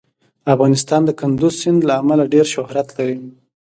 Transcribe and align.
افغانستان 0.53 1.01
د 1.05 1.09
کندز 1.19 1.53
سیند 1.61 1.79
له 1.87 1.93
امله 2.01 2.23
ډېر 2.33 2.45
شهرت 2.53 2.87
لري. 2.97 3.17